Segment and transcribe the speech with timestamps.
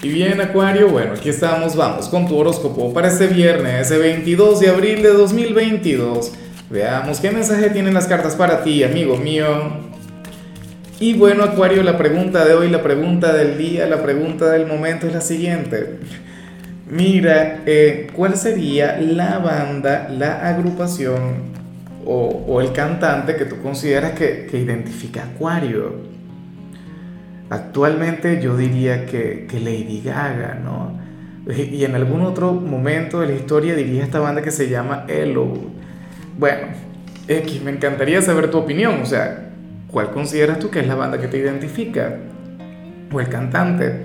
[0.00, 4.60] Y bien, Acuario, bueno, aquí estamos, vamos con tu horóscopo para este viernes, ese 22
[4.60, 6.34] de abril de 2022.
[6.70, 9.46] Veamos qué mensaje tienen las cartas para ti, amigo mío.
[11.00, 15.08] Y bueno, Acuario, la pregunta de hoy, la pregunta del día, la pregunta del momento
[15.08, 15.98] es la siguiente.
[16.88, 21.58] Mira, eh, ¿cuál sería la banda, la agrupación
[22.06, 26.17] o, el cantante que tú consideras que, que identifica Acuario?
[27.50, 30.98] Actualmente yo diría que, que, Lady Gaga, ¿no?
[31.50, 35.54] Y en algún otro momento de la historia diría esta banda que se llama Hello.
[36.38, 36.68] Bueno,
[37.26, 39.50] X, me encantaría saber tu opinión, o sea,
[39.90, 42.18] ¿cuál consideras tú que es la banda que te identifica?
[43.10, 44.04] O el cantante.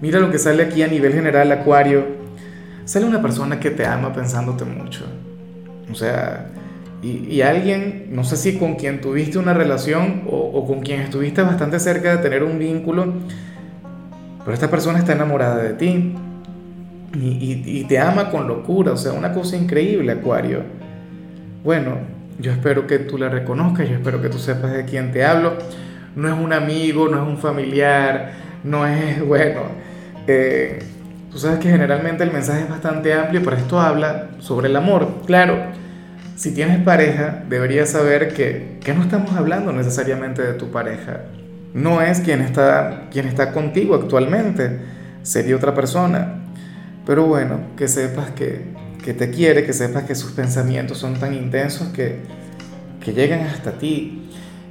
[0.00, 2.04] Mira lo que sale aquí a nivel general, Acuario.
[2.84, 5.04] Sale una persona que te ama pensándote mucho.
[5.90, 6.50] O sea,
[7.02, 11.80] y, alguien, no sé si con quien tuviste una relación o, con quien estuviste bastante
[11.80, 13.12] cerca de tener un vínculo,
[14.38, 16.14] pero esta persona está enamorada de ti
[17.14, 20.60] y, te ama con locura, o sea, una cosa increíble, Acuario.
[21.64, 21.98] Bueno,
[22.38, 25.54] yo espero que tú la reconozcas, yo espero que tú sepas de quién te hablo.
[26.14, 29.62] No es un amigo, no es un familiar, no es, bueno,
[30.28, 30.78] eh,
[31.32, 35.22] tú sabes que generalmente el mensaje es bastante amplio, pero esto habla sobre el amor.
[35.26, 35.81] Claro,
[36.36, 41.22] si tienes pareja, deberías saber que, que, no estamos hablando necesariamente de tu pareja.
[41.74, 44.78] No es quien está, quien está contigo actualmente,
[45.22, 46.42] sería otra persona.
[47.06, 48.66] Pero bueno, que sepas que,
[49.04, 52.20] que te quiere, que sepas que sus pensamientos son tan intensos que,
[53.04, 54.30] que llegan hasta ti.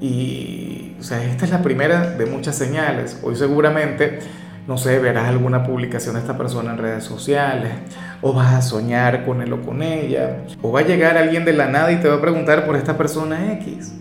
[0.00, 3.18] Y, o sea, esta es la primera de muchas señales.
[3.22, 4.20] Hoy seguramente
[4.66, 7.72] no sé, verás alguna publicación de esta persona en redes sociales,
[8.20, 11.52] o vas a soñar con él o con ella, o va a llegar alguien de
[11.52, 13.92] la nada y te va a preguntar por esta persona X,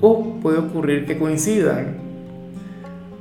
[0.00, 2.08] o puede ocurrir que coincidan.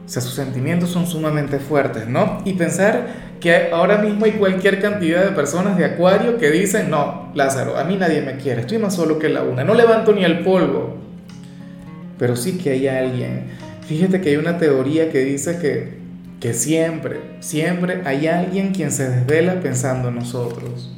[0.06, 2.42] O sea, sus sentimientos son sumamente fuertes, ¿no?
[2.46, 3.08] Y pensar
[3.42, 7.84] que ahora mismo hay cualquier cantidad de personas de Acuario que dicen, no, Lázaro, a
[7.84, 10.96] mí nadie me quiere, estoy más solo que la una, no levanto ni el polvo.
[12.18, 13.48] Pero sí que hay alguien.
[13.86, 15.97] Fíjate que hay una teoría que dice que
[16.54, 20.94] siempre, siempre hay alguien quien se desvela pensando en nosotros.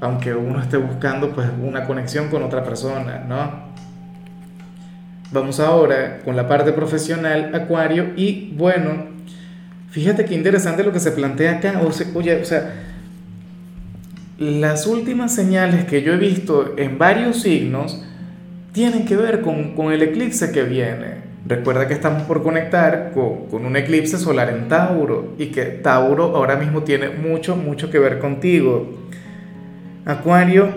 [0.00, 3.68] Aunque uno esté buscando pues una conexión con otra persona, ¿no?
[5.30, 9.08] Vamos ahora con la parte profesional, Acuario, y bueno,
[9.90, 11.82] fíjate qué interesante lo que se plantea acá.
[11.82, 12.72] O oye, o sea,
[14.38, 18.04] las últimas señales que yo he visto en varios signos
[18.72, 21.27] tienen que ver con, con el eclipse que viene.
[21.48, 26.56] Recuerda que estamos por conectar con, un eclipse solar en Tauro y que Tauro ahora
[26.56, 28.86] mismo tiene mucho, mucho que ver contigo.
[30.04, 30.68] Acuario,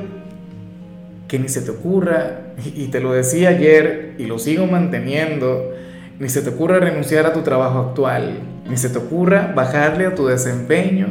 [1.27, 5.73] que ni se te ocurra, y te lo decía ayer y lo sigo manteniendo,
[6.19, 8.39] ni se te ocurra renunciar a tu trabajo actual,
[8.69, 11.07] ni se te ocurra bajarle a tu desempeño.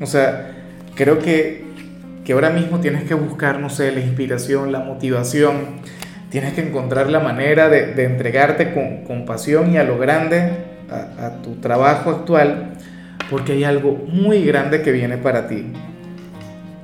[0.00, 0.56] O sea,
[0.96, 1.62] creo que,
[2.24, 5.82] que ahora mismo tienes que buscar, no sé, la inspiración, la motivación
[6.34, 10.50] Tienes que encontrar la manera de, entregarte con, pasión y a lo grande
[10.90, 12.72] a, a tu trabajo actual,
[13.30, 15.72] porque hay algo muy grande que viene para ti.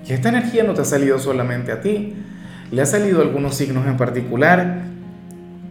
[0.07, 2.15] Y esta energía no te ha salido solamente a ti,
[2.71, 4.83] le ha salido a algunos signos en particular.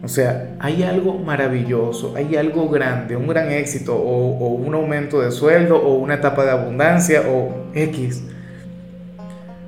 [0.02, 5.22] O sea, hay algo maravilloso, hay algo grande, un gran éxito o, o, un aumento
[5.22, 8.24] de sueldo o una etapa de abundancia o X.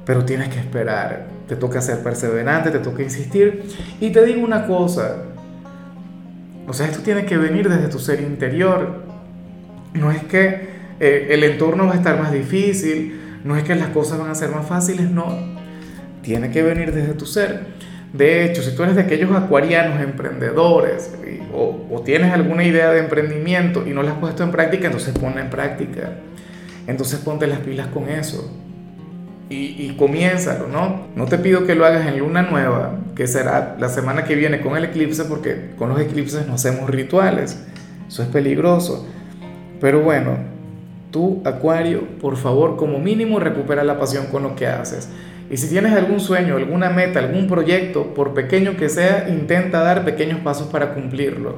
[0.05, 3.65] Pero tienes que esperar, te toca ser perseverante, te toca insistir.
[4.01, 5.17] Y te digo una cosa,
[6.67, 9.03] o sea, esto tiene que venir desde tu ser interior.
[9.95, 10.69] No es que
[11.01, 14.35] eh, el entorno va a estar más difícil, no es que las cosas van a
[14.35, 15.37] ser más fáciles, no.
[16.23, 17.83] Tiene que venir desde tu ser.
[18.13, 21.15] De hecho, si tú eres de aquellos acuarianos emprendedores
[21.53, 25.19] o, o, tienes alguna idea de emprendimiento y no la has puesto en práctica, entonces
[25.19, 26.13] ponla en práctica.
[26.87, 28.62] Entonces ponte las pilas con eso
[29.53, 31.09] y, y comiénzalo, ¿no?
[31.15, 34.61] No te pido que lo hagas en luna nueva, que será la semana que viene
[34.61, 37.59] con el eclipse, porque con los eclipses no hacemos rituales,
[38.09, 39.07] eso es peligroso.
[39.81, 40.37] Pero bueno,
[41.11, 45.09] tú, Acuario, por favor, como mínimo recupera la pasión con lo que haces.
[45.51, 50.05] Y si tienes algún sueño, alguna meta, algún proyecto, por pequeño que sea, intenta dar
[50.05, 51.57] pequeños pasos para cumplirlo.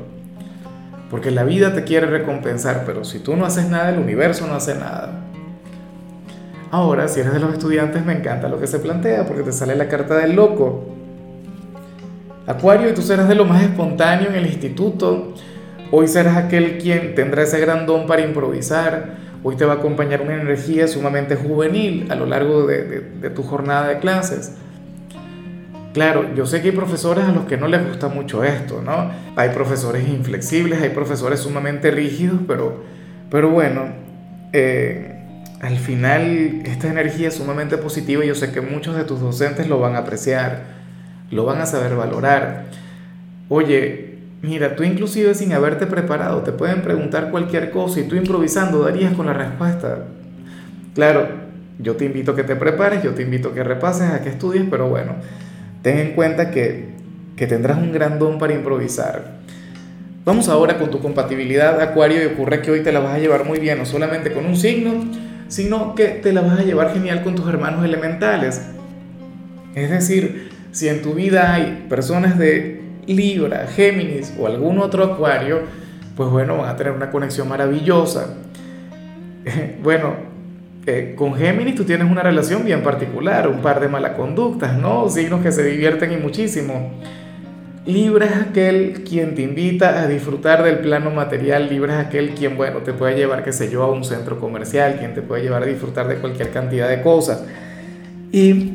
[1.10, 4.54] Porque la vida te quiere recompensar, pero si tú no haces nada, el universo no
[4.54, 5.20] hace nada.
[6.74, 9.76] Ahora, si eres de los estudiantes, me encanta lo que se plantea porque te sale
[9.76, 10.82] la carta del loco.
[12.48, 15.34] Acuario, y tú serás de lo más espontáneo en el instituto.
[15.92, 19.18] Hoy serás aquel quien tendrá ese gran don para improvisar.
[19.44, 23.86] Hoy te va a acompañar una energía sumamente juvenil a lo largo de, tu jornada
[23.86, 24.56] de clases.
[25.92, 29.12] Claro, yo sé que hay profesores a los que no les gusta mucho esto, ¿no?
[29.36, 32.82] Hay profesores inflexibles, hay profesores sumamente rígidos, pero,
[33.30, 33.82] pero bueno,
[34.52, 35.13] eh,
[35.64, 39.66] al final esta energía es sumamente positiva y yo sé que muchos de tus docentes
[39.66, 40.64] lo van a apreciar,
[41.30, 42.66] lo van a saber valorar.
[43.48, 48.82] Oye, mira, tú inclusive sin haberte preparado te pueden preguntar cualquier cosa y tú improvisando
[48.82, 50.04] darías con la respuesta.
[50.94, 51.28] Claro,
[51.78, 54.28] yo te invito a que te prepares, yo te invito a que repases, a que
[54.28, 55.14] estudies, pero bueno,
[55.80, 56.90] ten en cuenta que,
[57.36, 59.38] que tendrás un gran don para improvisar.
[60.26, 63.46] Vamos ahora con tu compatibilidad, Acuario, y ocurre que hoy te la vas a llevar
[63.46, 65.04] muy bien, no solamente con un signo,
[65.48, 68.62] sino que te la vas a llevar genial con tus hermanos elementales.
[69.74, 75.60] Es decir, si en tu vida hay personas de Libra, Géminis o algún otro Acuario,
[76.16, 78.34] pues bueno, van a tener una conexión maravillosa.
[79.82, 80.14] Bueno,
[80.86, 85.08] eh, con Géminis tú tienes una relación bien particular, un par de malas conductas, ¿no?
[85.10, 86.92] Signos que se divierten y muchísimo.
[87.86, 92.56] Libra es aquel quien te invita a disfrutar del plano material, Libra es aquel quien,
[92.56, 95.64] bueno, te puede llevar, qué sé yo, a un centro comercial, quien te puede llevar
[95.64, 97.44] a disfrutar de cualquier cantidad de cosas.
[98.32, 98.72] Y,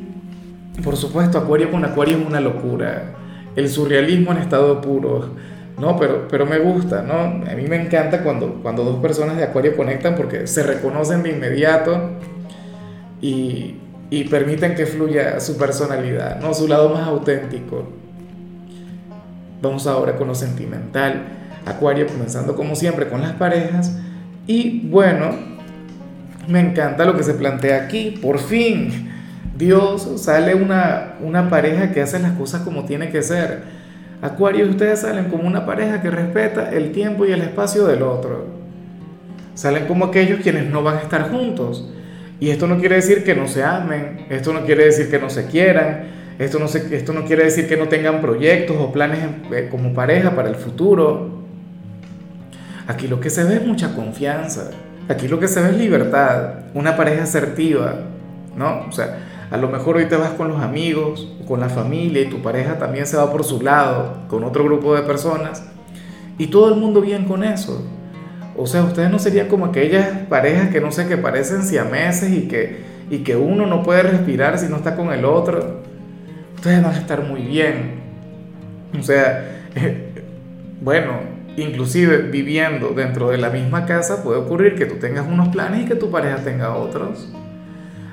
[0.83, 3.15] por supuesto, Acuario con Acuario es una locura.
[3.55, 5.33] El surrealismo en estado puro.
[5.79, 7.13] No, pero, pero me gusta, ¿no?
[7.49, 11.31] A mí me encanta cuando, cuando dos personas de Acuario conectan porque se reconocen de
[11.31, 12.11] inmediato
[13.21, 13.75] y,
[14.11, 16.53] y permiten que fluya su personalidad, ¿no?
[16.53, 17.87] Su lado más auténtico.
[19.61, 21.23] Vamos ahora con lo sentimental.
[21.65, 23.97] Acuario comenzando como siempre con las parejas.
[24.47, 25.31] Y bueno,
[26.47, 28.17] me encanta lo que se plantea aquí.
[28.21, 29.11] Por fin,
[29.57, 33.63] Dios sale una, una pareja que hace las cosas como tiene que ser.
[34.21, 38.47] Acuario, ustedes salen como una pareja que respeta el tiempo y el espacio del otro.
[39.53, 41.89] Salen como aquellos quienes no van a estar juntos.
[42.39, 45.29] Y esto no quiere decir que no se amen, esto no quiere decir que no
[45.29, 46.03] se quieran,
[46.39, 49.19] esto no, esto no quiere decir que no tengan proyectos o planes
[49.51, 51.31] eh, como pareja para el futuro.
[52.87, 54.71] Aquí lo que se ve es mucha confianza.
[55.09, 57.93] Aquí lo que se ve es libertad, una pareja asertiva,
[58.55, 58.85] ¿no?
[58.87, 59.17] O sea,
[59.51, 62.79] a lo mejor hoy te vas con los amigos, con la familia y tu pareja
[62.79, 65.65] también se va por su lado, con otro grupo de personas,
[66.37, 67.83] y todo el mundo bien con eso.
[68.55, 72.47] O sea, ustedes no serían como aquellas parejas que no sé, que parecen siameses y
[72.47, 75.88] que, y que uno no puede respirar si no está con el otro
[76.59, 78.01] ustedes van a estar muy bien.
[78.97, 79.61] O sea,
[80.81, 81.13] bueno,
[81.55, 85.85] inclusive viviendo dentro de la misma casa puede ocurrir que tú tengas unos planes y
[85.85, 87.31] que tu pareja tenga otros.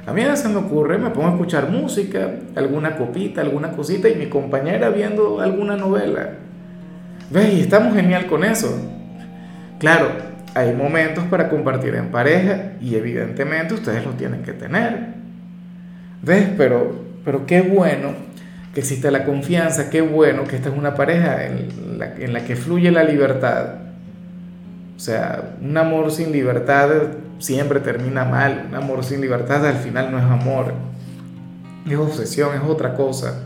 [0.07, 4.09] A mí a veces me ocurre, me pongo a escuchar música, alguna copita, alguna cosita
[4.09, 6.35] y mi compañera viendo alguna novela.
[7.31, 7.53] ¿Ves?
[7.53, 8.79] Y estamos genial con eso.
[9.81, 10.07] Claro,
[10.55, 15.15] hay momentos para compartir en pareja y evidentemente ustedes los tienen que tener.
[16.23, 16.51] ¿Ves?
[16.57, 16.95] Pero,
[17.25, 18.26] pero qué bueno
[18.77, 22.45] que existe la confianza, qué bueno que esta es una pareja en la, en la
[22.45, 23.69] que fluye la libertad.
[24.95, 26.91] O sea, un amor sin libertad
[27.39, 30.75] siempre termina mal, un amor sin libertad al final no es amor,
[31.89, 33.45] es obsesión, es otra cosa.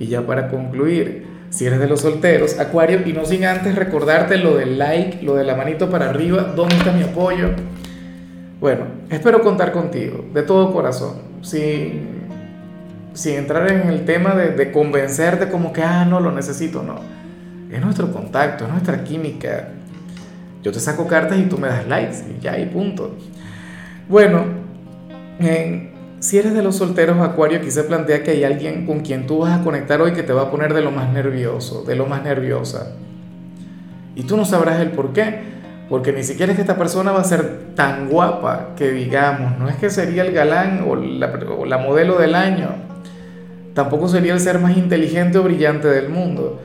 [0.00, 4.36] Y ya para concluir, si eres de los solteros, Acuario, y no sin antes recordarte
[4.36, 7.50] lo del like, lo de la manito para arriba, ¿dónde está mi apoyo?
[8.58, 11.18] Bueno, espero contar contigo, de todo corazón.
[11.40, 12.08] Si
[13.14, 17.00] sin entrar en el tema de, de, convencerte como que, ah, no, lo necesito, no.
[17.70, 19.68] Es nuestro contacto, es nuestra química.
[20.62, 23.16] Yo te saco cartas y tú me das likes y ya, y punto.
[24.08, 24.44] Bueno,
[26.20, 29.40] si eres de los solteros Acuario, aquí se plantea que hay alguien con quien tú
[29.40, 32.06] vas a conectar hoy que te va a poner de lo más nervioso, de lo
[32.06, 32.92] más nerviosa.
[34.14, 35.52] Y tú no sabrás el por qué.
[35.88, 39.68] Porque ni siquiera es que esta persona va a ser tan guapa que digamos, no
[39.68, 41.26] es que sería el galán o la,
[41.58, 42.91] o la modelo del año
[43.74, 46.60] Tampoco sería el ser más inteligente o brillante del mundo,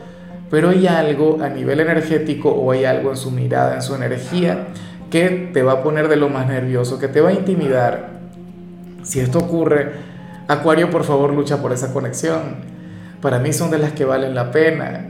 [0.50, 4.68] pero hay algo a nivel energético o hay algo en su mirada, en su energía,
[5.10, 8.10] que te va a poner de lo más nervioso, que te va a intimidar.
[9.04, 9.94] Si esto ocurre,
[10.50, 12.78] Acuario, por favor, lucha por esa conexión.
[13.22, 15.06] Para mí son de las que valen la pena.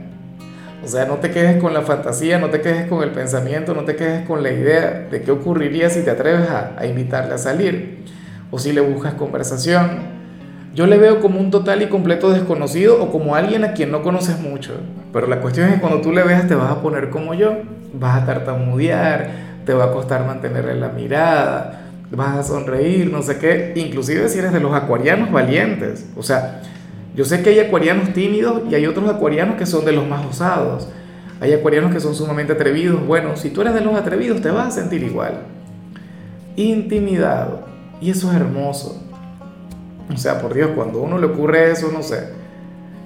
[0.84, 3.84] O sea, no te quedes con la fantasía, no te quedes con el pensamiento, no
[3.84, 7.38] te quedes con la idea de qué ocurriría si te atreves a, a invitarle a
[7.38, 8.04] salir
[8.50, 10.17] o si le buscas conversación
[10.78, 14.00] yo le veo como un total y completo desconocido o como alguien a quien no
[14.00, 14.74] conoces mucho.
[15.12, 17.52] Pero la cuestión es que cuando tú le veas te vas a poner como yo,
[17.94, 19.28] vas a tartamudear,
[19.66, 24.38] te va a costar mantenerle la mirada, vas a sonreír, no sé qué, inclusive si
[24.38, 26.06] eres de los acuarianos valientes.
[26.16, 26.62] O sea,
[27.16, 30.24] yo sé que hay acuarianos tímidos y hay otros acuarianos que son de los más
[30.26, 30.88] osados.
[31.40, 33.04] Hay acuarianos que son sumamente atrevidos.
[33.04, 35.40] Bueno, si tú eres de los atrevidos te vas a sentir igual.
[36.54, 37.66] Intimidado.
[38.00, 39.07] Y eso es hermoso.
[40.12, 42.30] O sea, por Dios, cuando a uno le ocurre eso, no sé.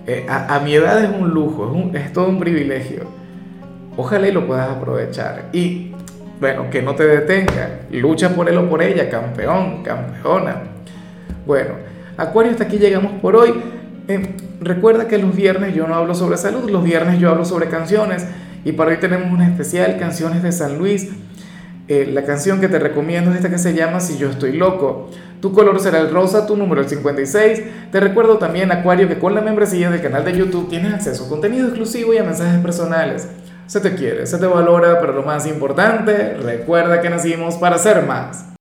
[0.07, 3.05] Eh, a, mi edad es un lujo, es, todo un privilegio.
[3.97, 5.49] Ojalá y lo puedas aprovechar.
[5.53, 5.93] Y
[6.41, 10.63] bueno, que no te detenga, lucha por él o por ella, campeón, campeona.
[11.47, 11.75] Bueno,
[12.17, 13.55] Acuario, hasta aquí llegamos por hoy.
[14.09, 17.69] Eh, recuerda que los viernes yo no hablo sobre salud, los viernes yo hablo sobre
[17.69, 18.27] canciones
[18.65, 21.11] y para hoy tenemos una especial, canciones de San Luis.
[21.89, 25.11] Eh, la canción que te recomiendo es esta que se llama Si yo estoy loco.
[25.41, 27.63] Tu color será el rosa, tu número el 56.
[27.91, 31.29] Te recuerdo también, Acuario, que con la membresía del canal de YouTube tienes acceso a
[31.29, 33.29] contenido exclusivo y a mensajes personales.
[33.67, 38.07] Se te quiere, se te valora, pero lo más importante, recuerda que nacimos para ser
[38.07, 38.52] más.